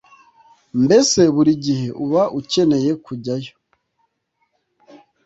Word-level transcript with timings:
mbese 0.83 1.19
buri 1.35 1.51
gihe 1.65 1.87
uba 2.03 2.23
ukeneye 2.39 2.91
kujyayo 3.05 3.53